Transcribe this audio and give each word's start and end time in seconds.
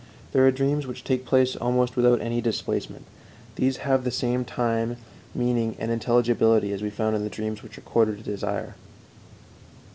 There 0.31 0.47
are 0.47 0.51
dreams 0.51 0.87
which 0.87 1.03
take 1.03 1.27
place 1.27 1.55
almost 1.55 1.95
without 1.95 2.21
any 2.21 2.41
displacement. 2.41 3.05
These 3.55 3.77
have 3.85 4.03
the 4.03 4.09
same 4.09 4.43
time, 4.43 4.97
meaning, 5.35 5.75
and 5.77 5.91
intelligibility 5.91 6.73
as 6.73 6.81
we 6.81 6.89
found 6.89 7.15
in 7.15 7.23
the 7.23 7.29
dreams 7.29 7.61
which 7.61 7.77
recorded 7.77 8.17
a 8.19 8.23
desire. 8.23 8.73